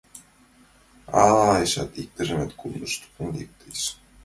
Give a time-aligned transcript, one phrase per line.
[1.23, 3.81] Ала эше иктаж курныж толын лектеш.